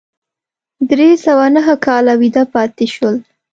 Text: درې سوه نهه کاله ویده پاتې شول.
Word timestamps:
درې 0.89 1.09
سوه 1.25 1.45
نهه 1.55 1.75
کاله 1.85 2.13
ویده 2.21 2.43
پاتې 2.53 2.85
شول. 2.93 3.15